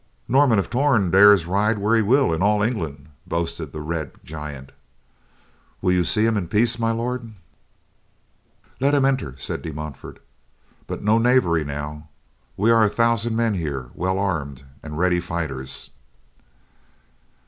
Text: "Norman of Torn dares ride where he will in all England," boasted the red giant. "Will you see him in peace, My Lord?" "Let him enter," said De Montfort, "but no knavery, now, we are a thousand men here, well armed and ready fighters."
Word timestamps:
"Norman 0.27 0.57
of 0.57 0.71
Torn 0.71 1.11
dares 1.11 1.45
ride 1.45 1.77
where 1.77 1.95
he 1.95 2.01
will 2.01 2.33
in 2.33 2.41
all 2.41 2.63
England," 2.63 3.09
boasted 3.27 3.71
the 3.71 3.81
red 3.81 4.13
giant. 4.23 4.71
"Will 5.79 5.91
you 5.91 6.03
see 6.03 6.25
him 6.25 6.35
in 6.37 6.47
peace, 6.47 6.79
My 6.79 6.89
Lord?" 6.89 7.35
"Let 8.79 8.95
him 8.95 9.05
enter," 9.05 9.37
said 9.37 9.61
De 9.61 9.71
Montfort, 9.71 10.19
"but 10.87 11.03
no 11.03 11.19
knavery, 11.19 11.63
now, 11.63 12.07
we 12.57 12.71
are 12.71 12.83
a 12.83 12.89
thousand 12.89 13.35
men 13.35 13.53
here, 13.53 13.91
well 13.93 14.17
armed 14.17 14.65
and 14.81 14.97
ready 14.97 15.19
fighters." 15.19 15.91